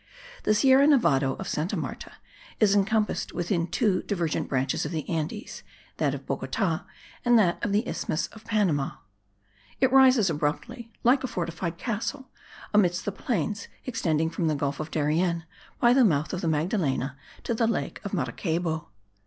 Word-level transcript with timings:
The 0.45 0.55
Sierra 0.55 0.87
Nevado 0.87 1.35
of 1.37 1.47
Santa 1.47 1.77
Marta 1.77 2.13
is 2.59 2.73
encompassed 2.73 3.33
within 3.33 3.67
two 3.67 4.01
divergent 4.01 4.49
branches 4.49 4.83
of 4.83 4.91
the 4.91 5.07
Andes, 5.07 5.61
that 5.97 6.15
of 6.15 6.25
Bogota, 6.25 6.85
and 7.23 7.37
that 7.37 7.63
of 7.63 7.71
the 7.71 7.87
isthmus 7.87 8.25
of 8.33 8.43
Panama. 8.43 8.93
It 9.79 9.91
rises 9.91 10.27
abruptly 10.27 10.91
like 11.03 11.23
a 11.23 11.27
fortified 11.27 11.77
castle, 11.77 12.31
amidst 12.73 13.05
the 13.05 13.11
plains 13.11 13.67
extending 13.85 14.31
from 14.31 14.47
the 14.47 14.55
gulf 14.55 14.79
of 14.79 14.89
Darien, 14.89 15.43
by 15.79 15.93
the 15.93 16.03
mouth 16.03 16.33
of 16.33 16.41
the 16.41 16.47
Magdalena, 16.47 17.15
to 17.43 17.53
the 17.53 17.67
lake 17.67 18.01
of 18.03 18.11
Maracaybo. 18.11 18.87